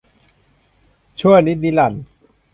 [1.19, 2.03] ชั่วนิจนิรันดร์